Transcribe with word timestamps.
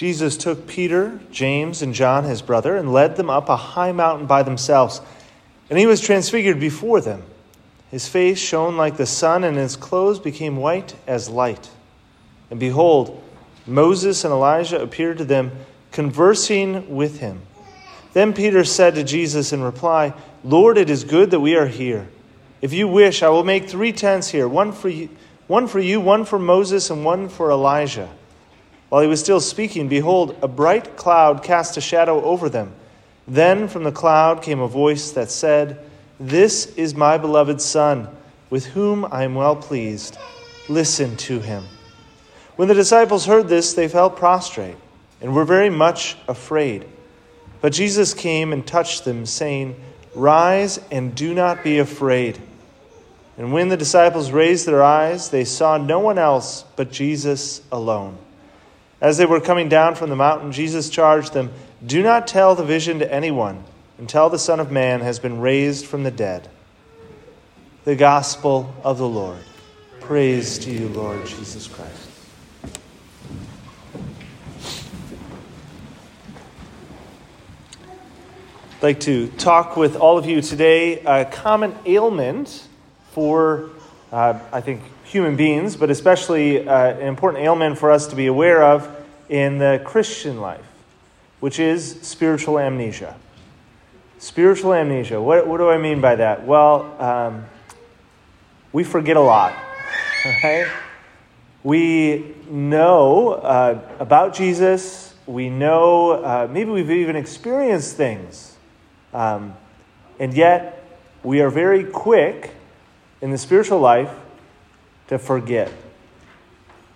Jesus 0.00 0.38
took 0.38 0.66
Peter, 0.66 1.20
James, 1.30 1.82
and 1.82 1.92
John, 1.92 2.24
his 2.24 2.40
brother, 2.40 2.74
and 2.74 2.90
led 2.90 3.16
them 3.16 3.28
up 3.28 3.50
a 3.50 3.56
high 3.56 3.92
mountain 3.92 4.26
by 4.26 4.42
themselves. 4.42 4.98
And 5.68 5.78
he 5.78 5.84
was 5.84 6.00
transfigured 6.00 6.58
before 6.58 7.02
them. 7.02 7.22
His 7.90 8.08
face 8.08 8.38
shone 8.38 8.78
like 8.78 8.96
the 8.96 9.04
sun, 9.04 9.44
and 9.44 9.58
his 9.58 9.76
clothes 9.76 10.18
became 10.18 10.56
white 10.56 10.96
as 11.06 11.28
light. 11.28 11.68
And 12.50 12.58
behold, 12.58 13.22
Moses 13.66 14.24
and 14.24 14.32
Elijah 14.32 14.80
appeared 14.80 15.18
to 15.18 15.24
them, 15.26 15.52
conversing 15.92 16.96
with 16.96 17.20
him. 17.20 17.42
Then 18.14 18.32
Peter 18.32 18.64
said 18.64 18.94
to 18.94 19.04
Jesus 19.04 19.52
in 19.52 19.60
reply, 19.62 20.14
Lord, 20.42 20.78
it 20.78 20.88
is 20.88 21.04
good 21.04 21.30
that 21.32 21.40
we 21.40 21.56
are 21.56 21.66
here. 21.66 22.08
If 22.62 22.72
you 22.72 22.88
wish, 22.88 23.22
I 23.22 23.28
will 23.28 23.44
make 23.44 23.68
three 23.68 23.92
tents 23.92 24.30
here 24.30 24.48
one 24.48 24.72
for 24.72 24.88
you, 24.88 25.10
one 25.46 25.66
for, 25.66 25.78
you, 25.78 26.00
one 26.00 26.24
for 26.24 26.38
Moses, 26.38 26.88
and 26.88 27.04
one 27.04 27.28
for 27.28 27.50
Elijah. 27.50 28.08
While 28.90 29.02
he 29.02 29.08
was 29.08 29.20
still 29.20 29.40
speaking, 29.40 29.88
behold, 29.88 30.36
a 30.42 30.48
bright 30.48 30.96
cloud 30.96 31.44
cast 31.44 31.76
a 31.76 31.80
shadow 31.80 32.22
over 32.24 32.48
them. 32.48 32.72
Then 33.26 33.68
from 33.68 33.84
the 33.84 33.92
cloud 33.92 34.42
came 34.42 34.58
a 34.60 34.66
voice 34.66 35.12
that 35.12 35.30
said, 35.30 35.78
This 36.18 36.66
is 36.74 36.94
my 36.94 37.16
beloved 37.16 37.60
Son, 37.60 38.08
with 38.50 38.66
whom 38.66 39.06
I 39.10 39.22
am 39.22 39.36
well 39.36 39.54
pleased. 39.54 40.18
Listen 40.68 41.16
to 41.18 41.38
him. 41.38 41.64
When 42.56 42.66
the 42.66 42.74
disciples 42.74 43.26
heard 43.26 43.46
this, 43.46 43.74
they 43.74 43.86
fell 43.86 44.10
prostrate 44.10 44.76
and 45.20 45.36
were 45.36 45.44
very 45.44 45.70
much 45.70 46.16
afraid. 46.26 46.84
But 47.60 47.72
Jesus 47.72 48.12
came 48.12 48.52
and 48.52 48.66
touched 48.66 49.04
them, 49.04 49.24
saying, 49.24 49.76
Rise 50.16 50.80
and 50.90 51.14
do 51.14 51.32
not 51.32 51.62
be 51.62 51.78
afraid. 51.78 52.40
And 53.38 53.52
when 53.52 53.68
the 53.68 53.76
disciples 53.76 54.32
raised 54.32 54.66
their 54.66 54.82
eyes, 54.82 55.30
they 55.30 55.44
saw 55.44 55.76
no 55.76 56.00
one 56.00 56.18
else 56.18 56.64
but 56.74 56.90
Jesus 56.90 57.62
alone. 57.70 58.18
As 59.00 59.16
they 59.16 59.26
were 59.26 59.40
coming 59.40 59.68
down 59.68 59.94
from 59.94 60.10
the 60.10 60.16
mountain, 60.16 60.52
Jesus 60.52 60.90
charged 60.90 61.32
them, 61.32 61.52
Do 61.84 62.02
not 62.02 62.26
tell 62.26 62.54
the 62.54 62.64
vision 62.64 62.98
to 62.98 63.12
anyone 63.12 63.64
until 63.98 64.28
the 64.28 64.38
Son 64.38 64.60
of 64.60 64.70
Man 64.70 65.00
has 65.00 65.18
been 65.18 65.40
raised 65.40 65.86
from 65.86 66.02
the 66.02 66.10
dead. 66.10 66.48
The 67.84 67.96
Gospel 67.96 68.74
of 68.84 68.98
the 68.98 69.08
Lord. 69.08 69.38
Praise 70.00 70.58
to 70.60 70.70
you, 70.70 70.88
Lord 70.88 71.24
Jesus 71.26 71.66
Christ. 71.66 72.08
I'd 78.80 78.82
like 78.82 79.00
to 79.00 79.28
talk 79.28 79.76
with 79.76 79.96
all 79.96 80.16
of 80.16 80.24
you 80.26 80.40
today 80.40 81.00
a 81.00 81.26
common 81.26 81.74
ailment 81.84 82.66
for, 83.12 83.70
uh, 84.12 84.38
I 84.52 84.60
think, 84.60 84.82
human 85.04 85.36
beings, 85.36 85.76
but 85.76 85.90
especially 85.90 86.66
uh, 86.66 86.90
an 86.92 87.06
important 87.06 87.44
ailment 87.44 87.78
for 87.78 87.90
us 87.90 88.06
to 88.08 88.16
be 88.16 88.26
aware 88.26 88.62
of 88.62 88.88
in 89.28 89.58
the 89.58 89.80
Christian 89.84 90.40
life, 90.40 90.66
which 91.40 91.58
is 91.58 92.00
spiritual 92.02 92.58
amnesia. 92.58 93.16
Spiritual 94.18 94.74
amnesia. 94.74 95.20
What, 95.20 95.46
what 95.46 95.58
do 95.58 95.70
I 95.70 95.78
mean 95.78 96.00
by 96.00 96.16
that? 96.16 96.46
Well, 96.46 96.94
um, 97.00 97.46
we 98.72 98.84
forget 98.84 99.16
a 99.16 99.20
lot, 99.20 99.52
right? 100.44 100.70
We 101.62 102.34
know 102.48 103.30
uh, 103.30 103.80
about 103.98 104.34
Jesus. 104.34 105.14
We 105.26 105.50
know, 105.50 106.12
uh, 106.12 106.48
maybe 106.50 106.70
we've 106.70 106.90
even 106.90 107.16
experienced 107.16 107.96
things. 107.96 108.56
Um, 109.12 109.54
and 110.18 110.34
yet, 110.34 110.84
we 111.22 111.40
are 111.40 111.50
very 111.50 111.84
quick 111.84 112.54
in 113.20 113.30
the 113.30 113.38
spiritual 113.38 113.80
life 113.80 114.12
to 115.08 115.18
forget. 115.18 115.72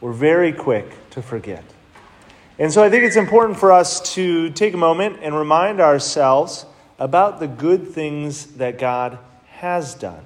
We're 0.01 0.13
very 0.13 0.53
quick 0.53 1.11
to 1.11 1.23
forget. 1.23 1.65
And 2.59 2.73
so 2.73 2.83
I 2.83 2.91
think 2.91 3.05
it's 3.05 3.17
important 3.17 3.59
for 3.59 3.73
us 3.73 4.15
to 4.15 4.51
take 4.51 4.75
a 4.75 4.79
moment 4.79 5.19
and 5.23 5.37
remind 5.37 5.81
ourselves 5.81 6.67
about 6.99 7.41
the 7.41 7.49
good 7.49 7.89
things 7.89 8.47
that 8.55 8.79
God 8.79 9.19
has 9.49 9.95
done. 9.95 10.25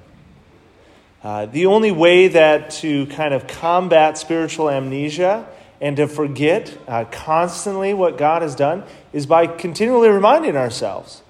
Uh, 1.23 1.47
the 1.47 1.67
only 1.67 1.91
way 1.91 2.29
that 2.29 2.71
to 2.71 3.07
kind 3.07 3.35
of 3.35 3.47
combat 3.47 4.19
spiritual 4.19 4.71
amnesia 4.71 5.49
and 5.81 5.97
to 5.97 6.07
forget 6.07 6.77
uh, 6.87 7.05
constantly 7.11 7.95
what 7.95 8.19
God 8.19 8.43
has 8.43 8.55
done 8.55 8.85
is 9.13 9.27
by 9.27 9.47
continually 9.47 10.09
reminding 10.09 10.57
ourselves, 10.57 11.23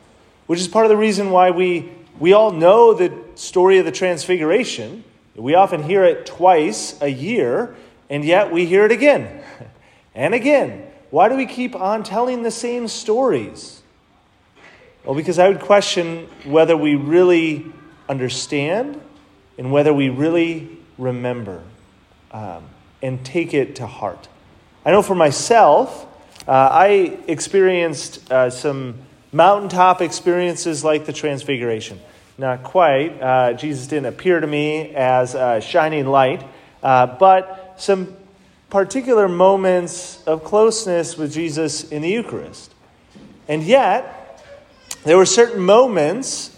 which 0.46 0.60
is 0.60 0.68
part 0.68 0.84
of 0.84 0.90
the 0.90 0.96
reason 0.96 1.30
why 1.30 1.50
we, 1.50 1.90
we 2.18 2.32
all 2.32 2.50
know 2.50 2.94
the 2.94 3.12
story 3.34 3.78
of 3.78 3.84
the 3.84 3.92
Transfiguration. 3.92 5.04
We 5.36 5.54
often 5.54 5.82
hear 5.82 6.04
it 6.04 6.26
twice 6.26 7.00
a 7.00 7.08
year, 7.08 7.76
and 8.10 8.24
yet 8.24 8.50
we 8.50 8.66
hear 8.66 8.84
it 8.84 8.92
again 8.92 9.42
and 10.14 10.34
again. 10.34 10.84
Why 11.10 11.28
do 11.28 11.36
we 11.36 11.46
keep 11.46 11.74
on 11.74 12.02
telling 12.02 12.42
the 12.42 12.50
same 12.50 12.88
stories? 12.88 13.82
Well, 15.04 15.14
because 15.14 15.38
I 15.38 15.48
would 15.48 15.60
question 15.60 16.28
whether 16.44 16.76
we 16.76 16.96
really 16.96 17.64
understand 18.08 19.00
and 19.56 19.72
whether 19.72 19.94
we 19.94 20.08
really 20.08 20.68
remember 20.98 21.62
um, 22.32 22.64
and 23.00 23.24
take 23.24 23.54
it 23.54 23.76
to 23.76 23.86
heart. 23.86 24.28
I 24.84 24.90
know 24.90 25.02
for 25.02 25.14
myself, 25.14 26.06
uh, 26.46 26.50
I 26.50 27.18
experienced 27.26 28.30
uh, 28.30 28.50
some 28.50 28.96
mountaintop 29.32 30.00
experiences 30.00 30.84
like 30.84 31.06
the 31.06 31.12
Transfiguration. 31.12 32.00
Not 32.38 32.62
quite. 32.62 33.20
Uh, 33.20 33.52
Jesus 33.54 33.86
didn't 33.86 34.06
appear 34.06 34.40
to 34.40 34.46
me 34.46 34.94
as 34.94 35.34
a 35.34 35.60
shining 35.60 36.06
light, 36.06 36.44
uh, 36.82 37.06
but 37.06 37.74
some 37.76 38.16
particular 38.70 39.28
moments 39.28 40.22
of 40.24 40.44
closeness 40.44 41.16
with 41.16 41.32
Jesus 41.32 41.90
in 41.90 42.02
the 42.02 42.08
Eucharist. 42.08 42.72
And 43.48 43.62
yet, 43.62 44.44
there 45.04 45.16
were 45.16 45.26
certain 45.26 45.62
moments, 45.62 46.56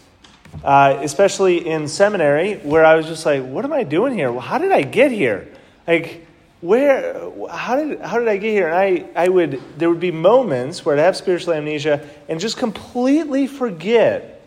uh, 0.65 0.99
especially 1.01 1.67
in 1.67 1.89
seminary, 1.89 2.57
where 2.57 2.85
I 2.85 2.97
was 2.97 3.07
just 3.07 3.25
like, 3.25 3.45
what 3.45 3.65
am 3.65 3.73
I 3.73 3.85
doing 3.85 4.15
here? 4.15 4.39
How 4.39 4.59
did 4.59 4.73
I 4.73 4.83
get 4.83 5.13
here? 5.13 5.49
Like, 5.87 6.27
where, 6.61 7.31
how 7.49 7.77
did, 7.77 8.01
how 8.01 8.19
did 8.19 8.29
I 8.29 8.37
get 8.37 8.51
here? 8.51 8.69
And 8.69 8.77
I, 8.77 9.25
I 9.25 9.29
would, 9.29 9.61
there 9.79 9.89
would 9.89 10.01
be 10.01 10.11
moments 10.11 10.85
where 10.85 10.97
I'd 10.97 11.03
have 11.03 11.17
spiritual 11.17 11.55
amnesia 11.55 12.07
and 12.29 12.39
just 12.39 12.59
completely 12.59 13.47
forget 13.47 14.43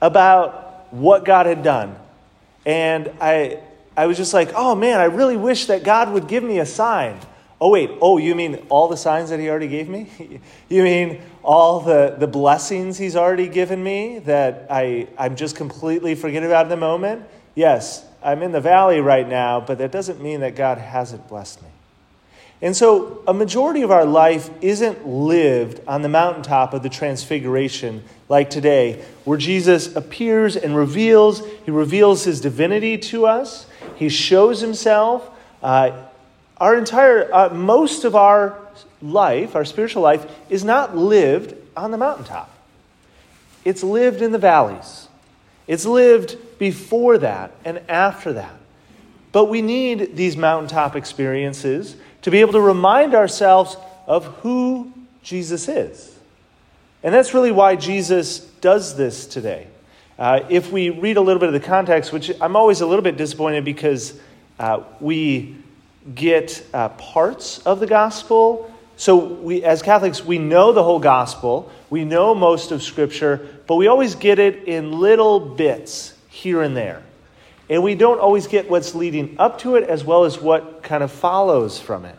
about 0.00 0.92
what 0.92 1.24
God 1.24 1.46
had 1.46 1.62
done. 1.62 1.96
And 2.64 3.10
I, 3.20 3.60
I 3.96 4.06
was 4.06 4.16
just 4.16 4.32
like, 4.32 4.52
oh 4.54 4.74
man, 4.74 5.00
I 5.00 5.04
really 5.04 5.36
wish 5.36 5.66
that 5.66 5.84
God 5.84 6.12
would 6.12 6.26
give 6.26 6.42
me 6.42 6.58
a 6.58 6.66
sign. 6.66 7.18
Oh, 7.60 7.70
wait, 7.70 7.90
oh, 8.00 8.18
you 8.18 8.34
mean 8.34 8.66
all 8.70 8.88
the 8.88 8.96
signs 8.96 9.30
that 9.30 9.38
He 9.38 9.48
already 9.48 9.68
gave 9.68 9.88
me? 9.88 10.08
you 10.68 10.82
mean 10.82 11.20
all 11.44 11.80
the, 11.80 12.16
the 12.18 12.26
blessings 12.26 12.98
He's 12.98 13.14
already 13.14 13.46
given 13.46 13.82
me 13.82 14.20
that 14.20 14.66
I, 14.70 15.06
I'm 15.18 15.36
just 15.36 15.54
completely 15.54 16.14
forgetting 16.14 16.48
about 16.48 16.66
in 16.66 16.70
the 16.70 16.76
moment? 16.76 17.24
Yes, 17.54 18.04
I'm 18.24 18.42
in 18.42 18.52
the 18.52 18.60
valley 18.60 19.00
right 19.00 19.28
now, 19.28 19.60
but 19.60 19.78
that 19.78 19.92
doesn't 19.92 20.20
mean 20.20 20.40
that 20.40 20.56
God 20.56 20.78
hasn't 20.78 21.28
blessed 21.28 21.62
me. 21.62 21.68
And 22.62 22.76
so, 22.76 23.22
a 23.26 23.34
majority 23.34 23.82
of 23.82 23.90
our 23.90 24.04
life 24.04 24.48
isn't 24.60 25.04
lived 25.04 25.80
on 25.88 26.02
the 26.02 26.08
mountaintop 26.08 26.74
of 26.74 26.84
the 26.84 26.88
transfiguration 26.88 28.04
like 28.28 28.50
today, 28.50 29.04
where 29.24 29.36
Jesus 29.36 29.96
appears 29.96 30.56
and 30.56 30.76
reveals, 30.76 31.44
he 31.64 31.72
reveals 31.72 32.22
his 32.22 32.40
divinity 32.40 32.96
to 32.98 33.26
us, 33.26 33.66
he 33.96 34.08
shows 34.08 34.60
himself. 34.60 35.28
Uh, 35.60 36.04
our 36.58 36.76
entire, 36.76 37.28
uh, 37.34 37.48
most 37.48 38.04
of 38.04 38.14
our 38.14 38.56
life, 39.02 39.56
our 39.56 39.64
spiritual 39.64 40.02
life, 40.02 40.24
is 40.48 40.62
not 40.62 40.96
lived 40.96 41.56
on 41.76 41.90
the 41.90 41.98
mountaintop. 41.98 42.48
It's 43.64 43.82
lived 43.82 44.22
in 44.22 44.30
the 44.30 44.38
valleys. 44.38 45.08
It's 45.66 45.84
lived 45.84 46.36
before 46.62 47.18
that 47.18 47.50
and 47.64 47.78
after 47.88 48.34
that. 48.34 48.54
But 49.32 49.46
we 49.46 49.62
need 49.62 50.14
these 50.14 50.36
mountaintop 50.36 50.94
experiences 50.94 51.96
to 52.22 52.30
be 52.30 52.40
able 52.40 52.52
to 52.52 52.60
remind 52.60 53.16
ourselves 53.16 53.76
of 54.06 54.26
who 54.26 54.92
Jesus 55.24 55.66
is. 55.66 56.16
And 57.02 57.12
that's 57.12 57.34
really 57.34 57.50
why 57.50 57.74
Jesus 57.74 58.38
does 58.60 58.96
this 58.96 59.26
today. 59.26 59.66
Uh, 60.16 60.46
if 60.50 60.70
we 60.70 60.90
read 60.90 61.16
a 61.16 61.20
little 61.20 61.40
bit 61.40 61.48
of 61.48 61.52
the 61.52 61.66
context, 61.66 62.12
which 62.12 62.30
I'm 62.40 62.54
always 62.54 62.80
a 62.80 62.86
little 62.86 63.02
bit 63.02 63.16
disappointed 63.16 63.64
because 63.64 64.16
uh, 64.60 64.84
we 65.00 65.56
get 66.14 66.64
uh, 66.72 66.90
parts 66.90 67.58
of 67.66 67.80
the 67.80 67.88
gospel. 67.88 68.72
So, 68.96 69.16
we, 69.16 69.64
as 69.64 69.82
Catholics, 69.82 70.24
we 70.24 70.38
know 70.38 70.70
the 70.70 70.84
whole 70.84 71.00
gospel, 71.00 71.72
we 71.90 72.04
know 72.04 72.36
most 72.36 72.70
of 72.70 72.84
Scripture, 72.84 73.48
but 73.66 73.74
we 73.74 73.88
always 73.88 74.14
get 74.14 74.38
it 74.38 74.68
in 74.68 75.00
little 75.00 75.40
bits 75.40 76.14
here 76.32 76.62
and 76.62 76.74
there. 76.74 77.02
And 77.68 77.82
we 77.82 77.94
don't 77.94 78.18
always 78.18 78.46
get 78.46 78.70
what's 78.70 78.94
leading 78.94 79.36
up 79.38 79.58
to 79.60 79.76
it 79.76 79.84
as 79.84 80.02
well 80.02 80.24
as 80.24 80.40
what 80.40 80.82
kind 80.82 81.04
of 81.04 81.12
follows 81.12 81.78
from 81.78 82.06
it. 82.06 82.18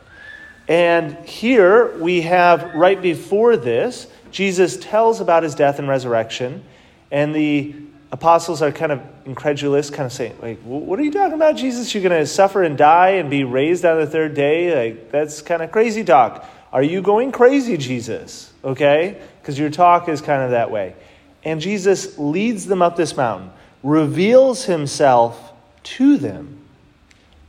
And 0.67 1.17
here 1.27 1.97
we 1.97 2.21
have, 2.21 2.75
right 2.75 3.01
before 3.01 3.57
this, 3.57 4.07
Jesus 4.31 4.77
tells 4.77 5.19
about 5.19 5.43
his 5.43 5.55
death 5.55 5.79
and 5.79 5.87
resurrection, 5.87 6.63
and 7.11 7.35
the 7.35 7.75
apostles 8.11 8.61
are 8.61 8.71
kind 8.71 8.91
of 8.91 9.01
incredulous, 9.25 9.89
kind 9.89 10.05
of 10.05 10.13
saying, 10.13 10.37
like, 10.41 10.59
what 10.61 10.99
are 10.99 11.03
you 11.03 11.11
talking 11.11 11.33
about, 11.33 11.57
Jesus? 11.57 11.93
You're 11.93 12.07
going 12.07 12.19
to 12.19 12.27
suffer 12.27 12.63
and 12.63 12.77
die 12.77 13.09
and 13.09 13.29
be 13.29 13.43
raised 13.43 13.83
on 13.83 13.99
the 13.99 14.07
third 14.07 14.35
day? 14.35 14.91
Like, 14.91 15.11
that's 15.11 15.41
kind 15.41 15.61
of 15.61 15.71
crazy 15.71 16.03
talk. 16.03 16.47
Are 16.71 16.83
you 16.83 17.01
going 17.01 17.31
crazy, 17.31 17.75
Jesus? 17.77 18.53
Okay? 18.63 19.21
Because 19.41 19.59
your 19.59 19.69
talk 19.69 20.07
is 20.07 20.21
kind 20.21 20.43
of 20.43 20.51
that 20.51 20.71
way. 20.71 20.95
And 21.43 21.59
Jesus 21.59 22.17
leads 22.17 22.65
them 22.65 22.81
up 22.81 22.95
this 22.95 23.17
mountain, 23.17 23.51
reveals 23.83 24.65
himself 24.65 25.51
to 25.83 26.17
them, 26.17 26.59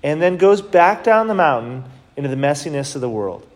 and 0.03 0.21
then 0.21 0.37
goes 0.37 0.61
back 0.61 1.05
down 1.05 1.29
the 1.29 1.35
mountain 1.35 1.85
into 2.17 2.29
the 2.29 2.37
messiness 2.37 2.95
of 2.95 3.01
the 3.01 3.09
world. 3.09 3.47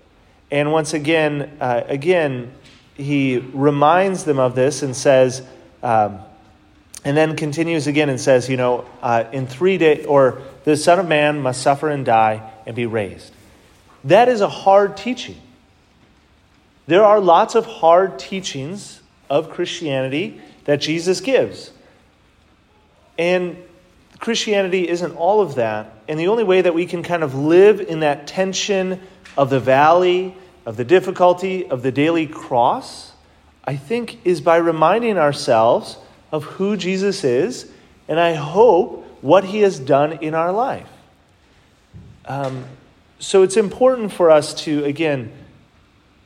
And 0.50 0.72
once 0.72 0.94
again, 0.94 1.58
uh, 1.60 1.82
again, 1.86 2.52
he 2.94 3.38
reminds 3.38 4.24
them 4.24 4.38
of 4.38 4.54
this 4.54 4.82
and 4.82 4.96
says, 4.96 5.42
um, 5.82 6.20
and 7.04 7.16
then 7.16 7.36
continues 7.36 7.86
again 7.86 8.08
and 8.08 8.20
says, 8.20 8.48
you 8.48 8.56
know, 8.56 8.84
uh, 9.02 9.24
in 9.32 9.46
three 9.46 9.78
days, 9.78 10.06
or 10.06 10.42
the 10.64 10.76
Son 10.76 10.98
of 10.98 11.06
Man 11.06 11.40
must 11.40 11.62
suffer 11.62 11.88
and 11.88 12.04
die 12.04 12.50
and 12.66 12.74
be 12.74 12.86
raised. 12.86 13.32
That 14.04 14.28
is 14.28 14.40
a 14.40 14.48
hard 14.48 14.96
teaching. 14.96 15.36
There 16.86 17.04
are 17.04 17.20
lots 17.20 17.54
of 17.54 17.66
hard 17.66 18.18
teachings 18.18 19.00
of 19.28 19.50
Christianity 19.50 20.40
that 20.64 20.80
Jesus 20.80 21.20
gives. 21.20 21.70
And 23.18 23.56
Christianity 24.20 24.88
isn't 24.88 25.16
all 25.16 25.40
of 25.40 25.56
that. 25.56 25.92
And 26.08 26.18
the 26.18 26.28
only 26.28 26.44
way 26.44 26.62
that 26.62 26.74
we 26.74 26.86
can 26.86 27.02
kind 27.02 27.22
of 27.22 27.34
live 27.34 27.80
in 27.80 28.00
that 28.00 28.26
tension 28.26 29.00
of 29.36 29.50
the 29.50 29.60
valley, 29.60 30.34
of 30.64 30.76
the 30.76 30.84
difficulty, 30.84 31.68
of 31.68 31.82
the 31.82 31.92
daily 31.92 32.26
cross, 32.26 33.12
I 33.64 33.76
think 33.76 34.24
is 34.24 34.40
by 34.40 34.56
reminding 34.56 35.18
ourselves 35.18 35.98
of 36.32 36.44
who 36.44 36.76
Jesus 36.76 37.24
is, 37.24 37.70
and 38.08 38.18
I 38.18 38.34
hope 38.34 39.04
what 39.20 39.44
he 39.44 39.60
has 39.60 39.78
done 39.78 40.12
in 40.12 40.34
our 40.34 40.52
life. 40.52 40.88
Um, 42.24 42.64
so 43.18 43.42
it's 43.42 43.56
important 43.56 44.12
for 44.12 44.30
us 44.30 44.54
to, 44.64 44.84
again, 44.84 45.32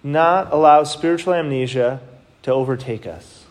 not 0.03 0.53
allow 0.53 0.85
spiritual 0.85 1.35
amnesia 1.35 2.01
to 2.43 2.53
overtake 2.53 3.07
us. 3.07 3.42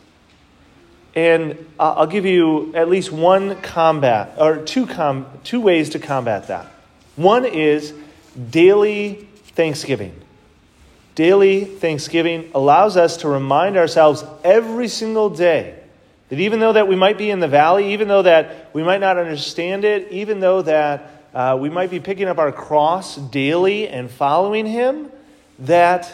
And 1.15 1.65
I'll 1.79 2.07
give 2.07 2.25
you 2.25 2.73
at 2.73 2.89
least 2.89 3.11
one 3.11 3.59
combat, 3.61 4.35
or 4.37 4.57
two, 4.57 4.85
com- 4.85 5.27
two 5.43 5.59
ways 5.59 5.89
to 5.89 5.99
combat 5.99 6.47
that. 6.47 6.67
One 7.15 7.45
is 7.45 7.93
daily 8.49 9.27
thanksgiving. 9.55 10.15
Daily 11.15 11.65
thanksgiving 11.65 12.49
allows 12.55 12.95
us 12.95 13.17
to 13.17 13.27
remind 13.27 13.75
ourselves 13.75 14.23
every 14.43 14.87
single 14.87 15.29
day 15.29 15.77
that 16.29 16.39
even 16.39 16.61
though 16.61 16.73
that 16.73 16.87
we 16.87 16.95
might 16.95 17.17
be 17.17 17.29
in 17.29 17.41
the 17.41 17.47
valley, 17.47 17.91
even 17.91 18.07
though 18.07 18.21
that 18.21 18.73
we 18.73 18.83
might 18.83 19.01
not 19.01 19.17
understand 19.17 19.83
it, 19.83 20.09
even 20.11 20.39
though 20.39 20.61
that 20.61 21.11
uh, 21.33 21.57
we 21.59 21.69
might 21.69 21.89
be 21.89 21.99
picking 21.99 22.27
up 22.27 22.37
our 22.37 22.53
cross 22.53 23.17
daily 23.17 23.89
and 23.89 24.09
following 24.09 24.65
Him, 24.65 25.11
that 25.59 26.09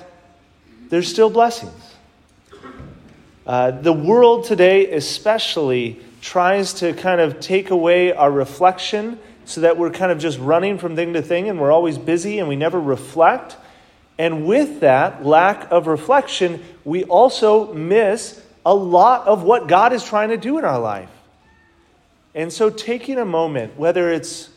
there's 0.90 1.08
still 1.08 1.30
blessings. 1.30 1.87
Uh, 3.48 3.72
the 3.72 3.94
world 3.94 4.44
today, 4.44 4.92
especially, 4.92 5.98
tries 6.20 6.74
to 6.74 6.92
kind 6.92 7.22
of 7.22 7.40
take 7.40 7.70
away 7.70 8.12
our 8.12 8.30
reflection 8.30 9.18
so 9.46 9.62
that 9.62 9.78
we're 9.78 9.90
kind 9.90 10.12
of 10.12 10.20
just 10.20 10.38
running 10.40 10.78
from 10.78 10.98
thing 10.98 11.14
to 11.14 11.22
thing 11.22 11.48
and 11.48 11.58
we're 11.58 11.72
always 11.72 11.98
busy 11.98 12.40
and 12.40 12.50
we 12.50 12.58
never 12.58 12.78
reflect. 12.78 13.56
And 14.18 14.46
with 14.46 14.82
that 14.82 15.26
lack 15.26 15.72
of 15.72 15.88
reflection, 15.88 16.62
we 16.84 17.06
also 17.06 17.74
miss 17.74 18.42
a 18.66 18.76
lot 18.76 19.26
of 19.26 19.44
what 19.44 19.70
God 19.70 19.94
is 19.94 20.04
trying 20.04 20.30
to 20.30 20.38
do 20.38 20.58
in 20.58 20.66
our 20.66 20.80
life. 20.80 21.10
And 22.36 22.52
so, 22.52 22.70
taking 22.70 23.18
a 23.18 23.26
moment, 23.26 23.78
whether 23.78 24.12
it's 24.12 24.50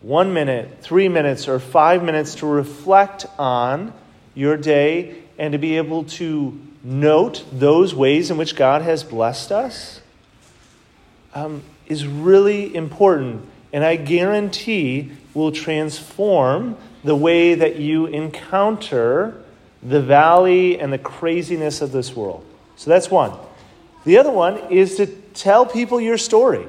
one 0.00 0.32
minute, 0.32 0.78
three 0.80 1.08
minutes, 1.08 1.46
or 1.46 1.58
five 1.58 2.02
minutes, 2.02 2.36
to 2.36 2.46
reflect 2.46 3.26
on 3.38 3.92
your 4.34 4.56
day 4.56 5.22
and 5.38 5.52
to 5.52 5.58
be 5.58 5.76
able 5.76 6.04
to 6.04 6.58
note 6.84 7.44
those 7.50 7.94
ways 7.94 8.30
in 8.30 8.36
which 8.36 8.54
God 8.54 8.82
has 8.82 9.02
blessed 9.02 9.50
us 9.50 10.00
um, 11.34 11.62
is 11.86 12.06
really 12.06 12.74
important. 12.74 13.48
And 13.72 13.82
I 13.82 13.96
guarantee 13.96 15.10
will 15.32 15.50
transform 15.50 16.76
the 17.02 17.16
way 17.16 17.54
that 17.54 17.76
you 17.76 18.06
encounter 18.06 19.42
the 19.82 20.00
valley 20.00 20.78
and 20.78 20.92
the 20.92 20.98
craziness 20.98 21.82
of 21.82 21.90
this 21.90 22.14
world. 22.14 22.44
So 22.76 22.90
that's 22.90 23.10
one. 23.10 23.32
The 24.04 24.18
other 24.18 24.30
one 24.30 24.58
is 24.70 24.96
to 24.96 25.06
tell 25.06 25.66
people 25.66 26.00
your 26.00 26.18
story. 26.18 26.66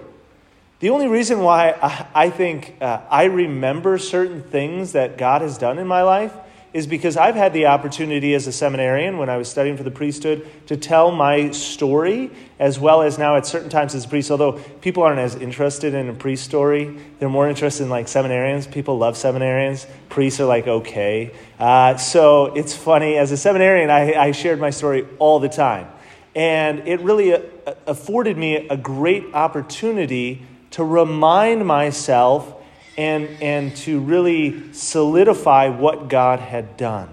The 0.79 0.89
only 0.89 1.07
reason 1.07 1.39
why 1.39 1.71
I, 1.81 2.25
I 2.25 2.29
think 2.29 2.75
uh, 2.81 3.01
I 3.09 3.25
remember 3.25 3.97
certain 3.97 4.41
things 4.41 4.94
that 4.94 5.18
God 5.18 5.41
has 5.41 5.57
done 5.57 5.79
in 5.79 5.88
my 5.88 6.01
life 6.01 6.33
is 6.75 6.88
because 6.88 7.16
I've 7.16 7.36
had 7.36 7.54
the 7.54 7.68
opportunity 7.68 8.33
as 8.33 8.48
a 8.48 8.51
seminarian 8.51 9.18
when 9.18 9.30
I 9.30 9.38
was 9.38 9.48
studying 9.48 9.77
for 9.77 9.83
the 9.83 9.92
priesthood 9.92 10.45
to 10.68 10.75
tell 10.75 11.10
my 11.10 11.51
story 11.51 12.30
as 12.60 12.77
well 12.77 13.01
as 13.01 13.18
now 13.18 13.38
at 13.38 13.45
certain 13.45 13.69
times 13.69 13.95
as 13.95 14.04
a 14.04 14.10
priest. 14.10 14.30
Although 14.30 14.60
people 14.81 15.01
aren't 15.01 15.19
as 15.19 15.36
interested 15.36 15.94
in 15.94 16.10
a 16.10 16.13
priest 16.13 16.44
story, 16.44 17.00
they're 17.18 17.30
more 17.30 17.48
interested 17.48 17.83
in 17.83 17.89
like 17.89 18.07
seminarians. 18.07 18.69
People 18.69 18.98
love 18.98 19.16
seminarians. 19.16 19.88
Priests 20.10 20.42
are 20.42 20.45
like, 20.48 20.68
okay. 20.68 21.31
Uh, 21.57 21.95
so 21.95 22.54
it's 22.56 22.75
funny. 22.75 23.16
As 23.16 23.31
a 23.31 23.38
seminarian, 23.38 23.89
I, 23.89 24.12
I 24.12 24.31
shared 24.33 24.60
my 24.60 24.71
story 24.71 25.07
all 25.18 25.39
the 25.39 25.48
time. 25.48 25.88
And 26.36 26.86
it 26.89 27.00
really 27.00 27.36
uh, 27.36 27.39
afforded 27.88 28.38
me 28.38 28.68
a 28.68 28.75
great 28.75 29.33
opportunity 29.33 30.45
to 30.71 30.83
remind 30.83 31.66
myself 31.66 32.64
and, 32.97 33.30
and 33.42 33.75
to 33.77 34.00
really 34.00 34.74
solidify 34.74 35.69
what 35.69 36.07
God 36.07 36.39
had 36.39 36.77
done. 36.77 37.09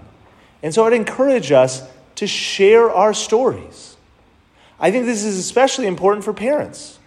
And 0.61 0.73
so 0.73 0.85
I'd 0.85 0.93
encourage 0.93 1.51
us 1.51 1.83
to 2.15 2.27
share 2.27 2.89
our 2.89 3.13
stories. 3.13 3.97
I 4.79 4.91
think 4.91 5.05
this 5.05 5.23
is 5.23 5.37
especially 5.37 5.87
important 5.87 6.23
for 6.25 6.33
parents. 6.33 6.99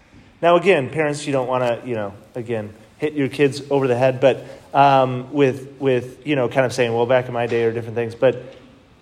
Now, 0.42 0.56
again, 0.56 0.90
parents, 0.90 1.26
you 1.26 1.32
don't 1.32 1.48
want 1.48 1.64
to, 1.64 1.88
you 1.88 1.94
know, 1.94 2.12
again, 2.34 2.74
hit 2.98 3.14
your 3.14 3.28
kids 3.28 3.62
over 3.70 3.86
the 3.86 3.96
head, 3.96 4.20
but 4.20 4.44
um, 4.74 5.32
with, 5.32 5.72
with, 5.80 6.26
you 6.26 6.36
know, 6.36 6.48
kind 6.48 6.66
of 6.66 6.72
saying, 6.72 6.92
well, 6.92 7.06
back 7.06 7.26
in 7.26 7.32
my 7.32 7.46
day 7.46 7.64
or 7.64 7.72
different 7.72 7.94
things. 7.94 8.14
But 8.14 8.42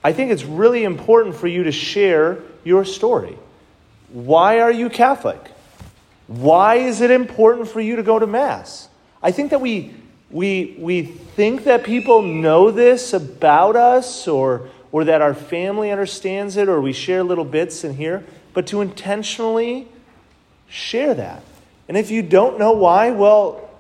I 0.03 0.13
think 0.13 0.31
it's 0.31 0.45
really 0.45 0.85
important 0.85 1.35
for 1.35 1.49
you 1.49 1.65
to 1.65 1.73
share 1.73 2.39
your 2.63 2.85
story. 2.85 3.37
Why 4.11 4.61
are 4.61 4.71
you 4.71 4.89
Catholic? 4.89 5.41
Why 6.27 6.77
is 6.77 7.01
it 7.01 7.11
important 7.11 7.69
for 7.69 7.81
you 7.81 7.97
to 7.97 8.03
go 8.03 8.19
to 8.19 8.27
Mass? 8.27 8.89
I 9.25 9.33
think 9.33 9.51
that 9.53 9.61
we, 9.63 9.95
we, 10.31 10.77
we 10.79 11.03
think 11.03 11.65
that 11.65 11.83
people 11.83 12.21
know 12.21 12.71
this 12.71 13.15
about 13.15 13.75
us 13.75 14.29
or, 14.29 14.69
or 14.93 15.05
that 15.05 15.23
our 15.23 15.33
family 15.33 15.91
understands 15.91 16.59
it 16.59 16.69
or 16.69 16.79
we 16.79 16.93
share 16.93 17.25
little 17.25 17.47
bits 17.47 17.85
in 17.85 17.95
here, 17.95 18.23
but 18.53 18.67
to 18.67 18.83
intentionally 18.83 19.89
share 20.69 21.15
that. 21.15 21.43
And 21.89 21.97
if 21.97 22.11
you 22.11 22.21
don't 22.21 22.59
know 22.59 22.73
why, 22.73 23.13
well, 23.13 23.71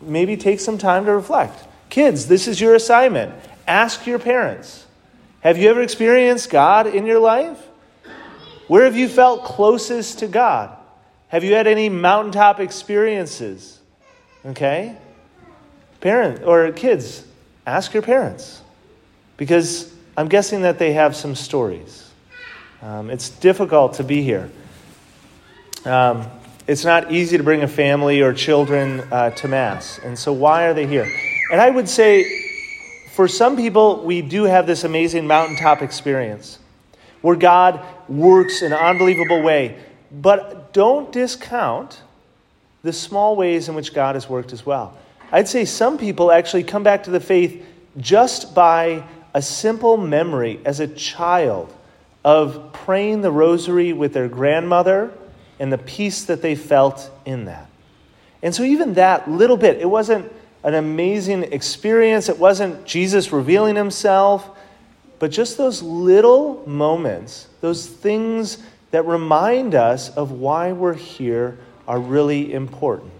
maybe 0.00 0.34
take 0.38 0.60
some 0.60 0.78
time 0.78 1.04
to 1.04 1.12
reflect. 1.12 1.62
Kids, 1.90 2.26
this 2.26 2.48
is 2.48 2.58
your 2.58 2.74
assignment. 2.74 3.34
Ask 3.68 4.06
your 4.06 4.18
parents. 4.18 4.86
Have 5.40 5.58
you 5.58 5.68
ever 5.68 5.82
experienced 5.82 6.48
God 6.48 6.86
in 6.86 7.04
your 7.04 7.18
life? 7.18 7.58
Where 8.66 8.84
have 8.84 8.96
you 8.96 9.10
felt 9.10 9.44
closest 9.44 10.20
to 10.20 10.26
God? 10.26 10.74
Have 11.28 11.44
you 11.44 11.52
had 11.52 11.66
any 11.66 11.90
mountaintop 11.90 12.60
experiences? 12.60 13.80
Okay? 14.46 14.96
Parent 16.00 16.42
or 16.44 16.70
kids, 16.72 17.24
ask 17.66 17.94
your 17.94 18.02
parents. 18.02 18.60
Because 19.36 19.92
I'm 20.16 20.28
guessing 20.28 20.62
that 20.62 20.78
they 20.78 20.92
have 20.92 21.16
some 21.16 21.34
stories. 21.34 22.10
Um, 22.82 23.10
it's 23.10 23.30
difficult 23.30 23.94
to 23.94 24.04
be 24.04 24.22
here. 24.22 24.50
Um, 25.84 26.26
it's 26.66 26.84
not 26.84 27.12
easy 27.12 27.36
to 27.36 27.42
bring 27.42 27.62
a 27.62 27.68
family 27.68 28.22
or 28.22 28.32
children 28.32 29.00
uh, 29.12 29.30
to 29.30 29.48
Mass. 29.48 29.98
And 29.98 30.18
so, 30.18 30.32
why 30.32 30.66
are 30.66 30.74
they 30.74 30.86
here? 30.86 31.10
And 31.50 31.60
I 31.60 31.68
would 31.68 31.88
say, 31.88 32.24
for 33.12 33.28
some 33.28 33.56
people, 33.56 34.04
we 34.04 34.22
do 34.22 34.44
have 34.44 34.66
this 34.66 34.84
amazing 34.84 35.26
mountaintop 35.26 35.82
experience 35.82 36.58
where 37.20 37.36
God 37.36 37.84
works 38.08 38.62
in 38.62 38.72
an 38.72 38.78
unbelievable 38.78 39.42
way. 39.42 39.78
But 40.10 40.72
don't 40.72 41.10
discount 41.12 42.02
the 42.84 42.92
small 42.92 43.34
ways 43.34 43.68
in 43.68 43.74
which 43.74 43.92
God 43.92 44.14
has 44.14 44.28
worked 44.28 44.52
as 44.52 44.64
well. 44.64 44.96
I'd 45.32 45.48
say 45.48 45.64
some 45.64 45.98
people 45.98 46.30
actually 46.30 46.62
come 46.62 46.84
back 46.84 47.04
to 47.04 47.10
the 47.10 47.18
faith 47.18 47.66
just 47.96 48.54
by 48.54 49.02
a 49.32 49.42
simple 49.42 49.96
memory 49.96 50.60
as 50.64 50.78
a 50.78 50.86
child 50.86 51.74
of 52.24 52.72
praying 52.72 53.22
the 53.22 53.32
rosary 53.32 53.92
with 53.92 54.12
their 54.12 54.28
grandmother 54.28 55.12
and 55.58 55.72
the 55.72 55.78
peace 55.78 56.24
that 56.26 56.42
they 56.42 56.54
felt 56.54 57.10
in 57.24 57.46
that. 57.46 57.68
And 58.42 58.54
so, 58.54 58.62
even 58.62 58.94
that 58.94 59.30
little 59.30 59.56
bit, 59.56 59.80
it 59.80 59.88
wasn't 59.88 60.30
an 60.62 60.74
amazing 60.74 61.44
experience, 61.44 62.28
it 62.28 62.38
wasn't 62.38 62.84
Jesus 62.84 63.32
revealing 63.32 63.76
himself, 63.76 64.50
but 65.18 65.30
just 65.30 65.56
those 65.56 65.82
little 65.82 66.62
moments, 66.68 67.48
those 67.62 67.86
things 67.86 68.58
that 68.90 69.06
remind 69.06 69.74
us 69.74 70.10
of 70.10 70.32
why 70.32 70.72
we're 70.72 70.92
here 70.92 71.58
are 71.86 71.98
really 71.98 72.52
important. 72.52 73.12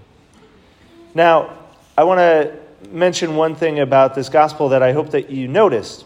Now, 1.15 1.57
I 1.97 2.05
want 2.05 2.19
to 2.19 2.57
mention 2.91 3.37
one 3.37 3.55
thing 3.55 3.79
about 3.79 4.15
this 4.15 4.29
gospel 4.29 4.71
that 4.71 4.83
I 4.83 4.93
hope 4.93 5.11
that 5.11 5.31
you 5.31 5.49
noticed. 5.49 6.05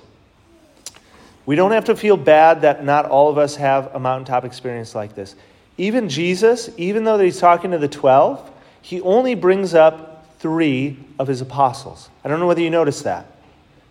We 1.47 1.57
don't 1.57 1.73
have 1.73 1.87
to 1.87 1.97
feel 1.97 2.17
bad 2.17 2.62
that 2.62 2.85
not 2.85 3.07
all 3.07 3.31
of 3.31 3.38
us 3.38 3.57
have 3.57 3.95
a 3.95 3.99
mountaintop 3.99 4.45
experience 4.45 4.95
like 4.95 5.15
this. 5.15 5.35
Even 5.79 6.09
Jesus, 6.09 6.69
even 6.77 7.05
though 7.05 7.19
he's 7.19 7.38
talking 7.38 7.71
to 7.71 7.79
the 7.79 7.88
12, 7.88 8.50
he 8.83 9.00
only 9.00 9.35
brings 9.35 9.75
up 9.75 10.27
three 10.38 10.99
of 11.19 11.27
his 11.27 11.41
apostles. 11.41 12.11
I 12.25 12.29
don't 12.29 12.41
know 12.41 12.47
whether 12.47 12.61
you 12.61 12.71
noticed 12.71 13.05
that. 13.05 13.27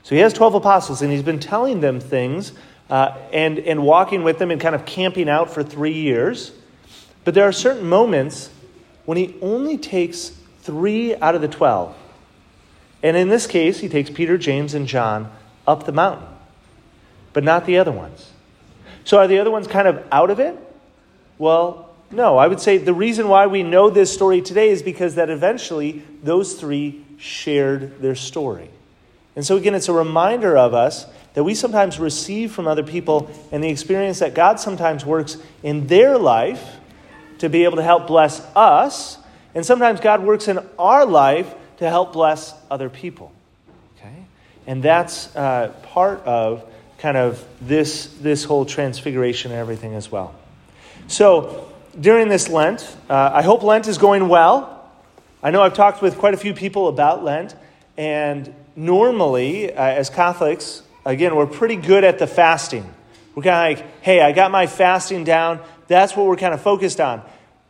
So 0.04 0.16
he 0.16 0.22
has 0.22 0.34
12 0.34 0.56
apostles, 0.56 1.02
and 1.02 1.12
he's 1.12 1.24
been 1.24 1.40
telling 1.40 1.82
them 1.82 2.00
things 2.00 2.54
uh, 2.90 3.18
and, 3.34 3.60
and 3.60 3.84
walking 3.84 4.24
with 4.24 4.40
them 4.40 4.52
and 4.52 4.62
kind 4.62 4.76
of 4.76 4.86
camping 4.86 5.28
out 5.28 5.50
for 5.50 5.64
three 5.64 5.94
years. 5.94 6.52
But 7.26 7.34
there 7.34 7.44
are 7.44 7.52
certain 7.52 7.88
moments 7.88 8.50
when 9.08 9.18
he 9.18 9.34
only 9.42 9.78
takes 9.78 10.34
three 10.64 11.16
out 11.16 11.34
of 11.34 11.40
the 11.40 11.48
12. 11.48 11.96
And 13.02 13.16
in 13.16 13.30
this 13.30 13.48
case, 13.48 13.80
he 13.80 13.88
takes 13.88 14.10
Peter, 14.10 14.38
James, 14.38 14.74
and 14.74 14.86
John 14.86 15.32
up 15.66 15.86
the 15.86 15.94
mountain, 15.94 16.28
but 17.32 17.46
not 17.46 17.66
the 17.66 17.78
other 17.78 17.92
ones. 17.92 18.34
So 19.06 19.18
are 19.18 19.28
the 19.28 19.40
other 19.40 19.50
ones 19.50 19.66
kind 19.66 19.88
of 19.88 20.06
out 20.12 20.30
of 20.30 20.42
it? 20.42 20.58
Well, 21.38 21.90
no. 22.12 22.38
I 22.38 22.48
would 22.48 22.60
say 22.60 22.80
the 22.80 22.94
reason 22.94 23.30
why 23.30 23.48
we 23.48 23.64
know 23.64 23.90
this 23.90 24.14
story 24.14 24.42
today 24.42 24.68
is 24.68 24.84
because 24.84 25.16
that 25.16 25.30
eventually 25.30 26.04
those 26.22 26.56
three 26.56 27.06
shared 27.18 28.02
their 28.02 28.16
story. 28.16 28.70
And 29.38 29.46
so, 29.46 29.56
again, 29.56 29.74
it's 29.74 29.88
a 29.88 29.94
reminder 29.94 30.58
of 30.58 30.74
us 30.74 31.06
that 31.34 31.46
we 31.46 31.56
sometimes 31.56 31.98
receive 31.98 32.52
from 32.52 32.68
other 32.68 32.84
people 32.84 33.32
and 33.54 33.64
the 33.64 33.70
experience 33.70 34.20
that 34.20 34.34
God 34.34 34.60
sometimes 34.60 35.06
works 35.06 35.38
in 35.64 35.88
their 35.88 36.18
life 36.18 36.77
to 37.40 37.50
be 37.50 37.64
able 37.64 37.78
to 37.78 37.84
help 37.84 38.08
bless 38.08 38.40
us. 38.56 39.18
And 39.56 39.66
sometimes 39.66 40.00
God 40.00 40.24
works 40.24 40.48
in 40.48 40.60
our 40.78 41.06
life 41.06 41.54
to 41.78 41.90
help 41.90 42.14
bless 42.14 42.54
other 42.70 42.90
people. 42.90 43.32
Okay? 43.98 44.26
And 44.66 44.84
that's 44.84 45.36
uh, 45.36 45.74
part 45.84 46.24
of 46.26 46.64
kind 46.98 47.18
of 47.18 47.44
this, 47.62 48.08
this 48.22 48.44
whole 48.44 48.66
transfiguration 48.66 49.52
and 49.52 49.60
everything 49.60 49.94
as 49.94 50.12
well. 50.12 50.34
So, 51.08 51.72
during 52.00 52.30
this 52.30 52.50
Lent, 52.50 52.96
uh, 53.10 53.32
I 53.34 53.42
hope 53.42 53.64
Lent 53.64 53.88
is 53.88 53.98
going 53.98 54.28
well. 54.28 54.92
I 55.42 55.52
know 55.52 55.62
I've 55.62 55.74
talked 55.74 56.02
with 56.02 56.18
quite 56.18 56.34
a 56.34 56.38
few 56.38 56.54
people 56.54 56.88
about 56.88 57.24
Lent, 57.24 57.56
and 57.98 58.54
normally, 58.76 59.74
uh, 59.74 59.82
as 59.82 60.10
Catholics, 60.10 60.84
again, 61.06 61.36
we're 61.36 61.48
pretty 61.48 61.76
good 61.76 62.04
at 62.04 62.20
the 62.20 62.28
fasting. 62.28 62.88
We're 63.34 63.44
kind 63.44 63.74
of 63.74 63.80
like, 63.80 64.02
hey, 64.02 64.22
I 64.22 64.32
got 64.32 64.52
my 64.52 64.68
fasting 64.68 65.24
down. 65.24 65.60
That's 65.88 66.16
what 66.16 66.26
we're 66.26 66.38
kind 66.38 66.54
of 66.54 66.62
focused 66.62 67.00
on. 67.00 67.24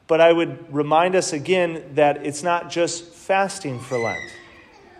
But 0.07 0.21
I 0.21 0.31
would 0.31 0.74
remind 0.74 1.15
us 1.15 1.33
again 1.33 1.83
that 1.95 2.25
it's 2.25 2.43
not 2.43 2.69
just 2.69 3.13
fasting 3.13 3.79
for 3.79 3.97
Lent. 3.97 4.19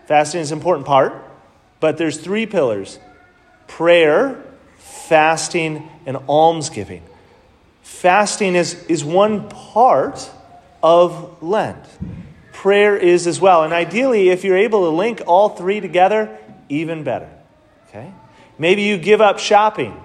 Fasting 0.06 0.40
is 0.40 0.52
an 0.52 0.58
important 0.58 0.86
part, 0.86 1.14
but 1.80 1.96
there's 1.98 2.18
three 2.18 2.46
pillars 2.46 2.98
prayer, 3.66 4.42
fasting, 4.76 5.88
and 6.06 6.16
almsgiving. 6.28 7.02
Fasting 7.82 8.54
is, 8.54 8.74
is 8.84 9.04
one 9.04 9.48
part 9.48 10.30
of 10.82 11.42
Lent 11.42 11.84
prayer 12.58 12.96
is 12.96 13.28
as 13.28 13.40
well. 13.40 13.62
And 13.62 13.72
ideally, 13.72 14.30
if 14.30 14.42
you're 14.42 14.56
able 14.56 14.90
to 14.90 14.96
link 14.96 15.22
all 15.28 15.50
three 15.50 15.78
together, 15.78 16.36
even 16.68 17.04
better. 17.04 17.30
Okay? 17.88 18.12
Maybe 18.58 18.82
you 18.82 18.98
give 18.98 19.20
up 19.20 19.38
shopping, 19.38 19.96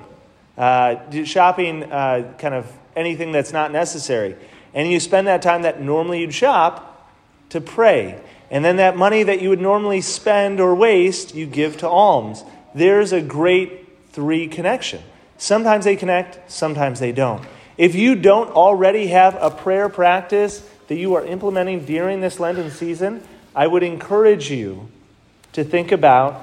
uh, 0.55 1.23
shopping 1.25 1.83
uh, 1.83 2.33
kind 2.37 2.53
of 2.53 2.71
anything 2.95 3.31
that's 3.31 3.53
not 3.53 3.71
necessary, 3.71 4.35
and 4.73 4.91
you 4.91 4.99
spend 4.99 5.27
that 5.27 5.41
time 5.41 5.63
that 5.63 5.81
normally 5.81 6.21
you'd 6.21 6.33
shop 6.33 7.11
to 7.49 7.61
pray. 7.61 8.19
And 8.49 8.63
then 8.63 8.77
that 8.77 8.97
money 8.97 9.23
that 9.23 9.41
you 9.41 9.49
would 9.49 9.61
normally 9.61 10.01
spend 10.01 10.59
or 10.59 10.75
waste, 10.75 11.33
you 11.35 11.45
give 11.45 11.77
to 11.77 11.87
alms. 11.87 12.43
There's 12.75 13.11
a 13.11 13.21
great 13.21 14.11
three 14.11 14.47
connection. 14.47 15.01
Sometimes 15.37 15.85
they 15.85 15.95
connect, 15.95 16.51
sometimes 16.51 16.99
they 16.99 17.11
don't. 17.11 17.43
If 17.77 17.95
you 17.95 18.15
don't 18.15 18.51
already 18.51 19.07
have 19.07 19.35
a 19.39 19.49
prayer 19.49 19.89
practice, 19.89 20.67
that 20.87 20.95
you 20.95 21.15
are 21.15 21.25
implementing 21.25 21.85
during 21.85 22.21
this 22.21 22.39
Lenten 22.39 22.69
season, 22.69 23.23
I 23.55 23.67
would 23.67 23.83
encourage 23.83 24.51
you 24.51 24.89
to 25.53 25.63
think 25.63 25.91
about 25.91 26.41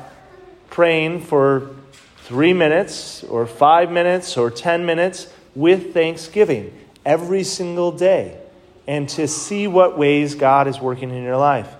praying 0.70 1.22
for 1.22 1.70
three 2.18 2.52
minutes 2.52 3.24
or 3.24 3.46
five 3.46 3.90
minutes 3.90 4.36
or 4.36 4.50
10 4.50 4.86
minutes 4.86 5.32
with 5.54 5.92
thanksgiving 5.92 6.76
every 7.04 7.42
single 7.42 7.92
day 7.92 8.38
and 8.86 9.08
to 9.08 9.28
see 9.28 9.66
what 9.66 9.98
ways 9.98 10.34
God 10.34 10.66
is 10.68 10.80
working 10.80 11.10
in 11.10 11.22
your 11.22 11.36
life. 11.36 11.74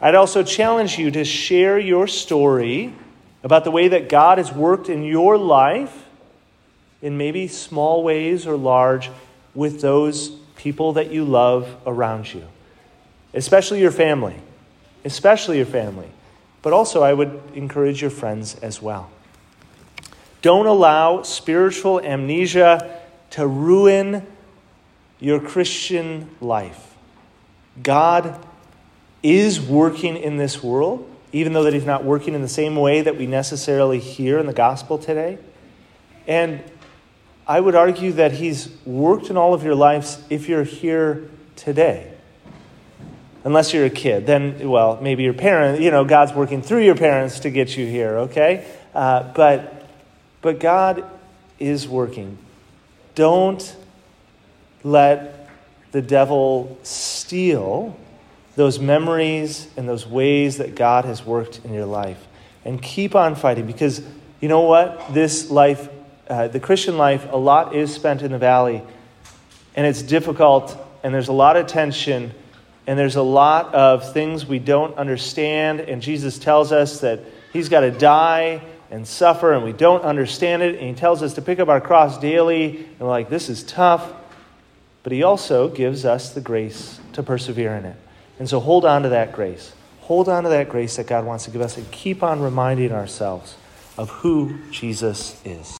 I'd 0.00 0.14
also 0.14 0.42
challenge 0.42 0.98
you 0.98 1.10
to 1.10 1.24
share 1.24 1.78
your 1.78 2.06
story 2.06 2.92
about 3.42 3.64
the 3.64 3.70
way 3.70 3.88
that 3.88 4.08
God 4.08 4.38
has 4.38 4.52
worked 4.52 4.88
in 4.88 5.04
your 5.04 5.38
life 5.38 6.04
in 7.00 7.16
maybe 7.16 7.48
small 7.48 8.02
ways 8.02 8.46
or 8.46 8.56
large 8.56 9.10
with 9.54 9.80
those 9.80 10.30
people 10.56 10.94
that 10.94 11.10
you 11.10 11.24
love 11.24 11.74
around 11.86 12.32
you, 12.32 12.42
especially 13.32 13.80
your 13.80 13.90
family, 13.90 14.36
especially 15.04 15.58
your 15.58 15.66
family. 15.66 16.08
But 16.62 16.72
also, 16.72 17.02
I 17.02 17.12
would 17.12 17.40
encourage 17.54 18.00
your 18.00 18.10
friends 18.10 18.56
as 18.56 18.82
well. 18.82 19.10
Don't 20.42 20.66
allow 20.66 21.22
spiritual 21.22 22.00
amnesia 22.00 23.00
to 23.36 23.46
ruin 23.46 24.26
your 25.20 25.38
Christian 25.38 26.30
life. 26.40 26.96
God 27.82 28.42
is 29.22 29.60
working 29.60 30.16
in 30.16 30.38
this 30.38 30.62
world, 30.62 31.06
even 31.32 31.52
though 31.52 31.64
that 31.64 31.74
he's 31.74 31.84
not 31.84 32.02
working 32.02 32.32
in 32.32 32.40
the 32.40 32.48
same 32.48 32.76
way 32.76 33.02
that 33.02 33.18
we 33.18 33.26
necessarily 33.26 33.98
hear 33.98 34.38
in 34.38 34.46
the 34.46 34.54
gospel 34.54 34.96
today. 34.96 35.36
And 36.26 36.62
I 37.46 37.60
would 37.60 37.74
argue 37.74 38.12
that 38.12 38.32
He's 38.32 38.70
worked 38.86 39.28
in 39.28 39.36
all 39.36 39.52
of 39.52 39.62
your 39.62 39.74
lives 39.74 40.18
if 40.30 40.48
you're 40.48 40.64
here 40.64 41.28
today. 41.56 42.12
Unless 43.44 43.74
you're 43.74 43.84
a 43.84 43.90
kid, 43.90 44.26
then, 44.26 44.66
well, 44.68 44.98
maybe 45.00 45.24
your 45.24 45.34
parent, 45.34 45.82
you 45.82 45.90
know, 45.90 46.06
God's 46.06 46.32
working 46.32 46.62
through 46.62 46.84
your 46.84 46.96
parents 46.96 47.40
to 47.40 47.50
get 47.50 47.76
you 47.76 47.86
here, 47.86 48.16
okay? 48.18 48.66
Uh, 48.94 49.30
but, 49.34 49.88
but 50.40 50.58
God 50.58 51.04
is 51.58 51.86
working. 51.86 52.38
Don't 53.16 53.76
let 54.84 55.50
the 55.90 56.00
devil 56.00 56.78
steal 56.84 57.98
those 58.54 58.78
memories 58.78 59.66
and 59.76 59.88
those 59.88 60.06
ways 60.06 60.58
that 60.58 60.76
God 60.76 61.04
has 61.04 61.26
worked 61.26 61.60
in 61.64 61.74
your 61.74 61.86
life. 61.86 62.24
And 62.64 62.80
keep 62.80 63.16
on 63.16 63.34
fighting 63.34 63.66
because 63.66 64.00
you 64.40 64.48
know 64.48 64.60
what? 64.60 65.12
This 65.12 65.50
life 65.50 65.88
uh, 66.28 66.48
the 66.48 66.60
Christian 66.60 66.98
life, 66.98 67.26
a 67.30 67.36
lot 67.36 67.74
is 67.74 67.94
spent 67.94 68.22
in 68.22 68.32
the 68.32 68.38
valley, 68.38 68.82
and 69.76 69.86
it's 69.86 70.02
difficult, 70.02 70.76
and 71.04 71.14
there's 71.14 71.28
a 71.28 71.32
lot 71.32 71.56
of 71.56 71.66
tension, 71.68 72.32
and 72.86 72.98
there's 72.98 73.16
a 73.16 73.22
lot 73.22 73.72
of 73.74 74.12
things 74.12 74.44
we 74.44 74.58
don't 74.58 74.96
understand. 74.98 75.80
And 75.80 76.02
Jesus 76.02 76.38
tells 76.38 76.72
us 76.72 77.00
that 77.00 77.20
He's 77.52 77.68
got 77.68 77.80
to 77.80 77.90
die 77.90 78.60
and 78.90 79.06
suffer, 79.06 79.52
and 79.52 79.64
we 79.64 79.72
don't 79.72 80.02
understand 80.02 80.62
it. 80.62 80.76
And 80.78 80.88
He 80.88 80.94
tells 80.94 81.22
us 81.22 81.34
to 81.34 81.42
pick 81.42 81.58
up 81.58 81.68
our 81.68 81.80
cross 81.80 82.18
daily, 82.18 82.76
and 82.76 83.00
we're 83.00 83.08
like, 83.08 83.28
this 83.28 83.48
is 83.48 83.62
tough. 83.62 84.12
But 85.02 85.12
He 85.12 85.22
also 85.22 85.68
gives 85.68 86.04
us 86.04 86.32
the 86.32 86.40
grace 86.40 87.00
to 87.12 87.22
persevere 87.22 87.74
in 87.76 87.84
it. 87.84 87.96
And 88.38 88.48
so 88.48 88.60
hold 88.60 88.84
on 88.84 89.02
to 89.02 89.08
that 89.10 89.32
grace. 89.32 89.72
Hold 90.00 90.28
on 90.28 90.44
to 90.44 90.50
that 90.50 90.68
grace 90.68 90.96
that 90.96 91.06
God 91.06 91.24
wants 91.24 91.46
to 91.46 91.50
give 91.50 91.60
us, 91.60 91.76
and 91.76 91.90
keep 91.90 92.22
on 92.22 92.40
reminding 92.40 92.92
ourselves 92.92 93.56
of 93.96 94.10
who 94.10 94.58
Jesus 94.70 95.40
is. 95.44 95.74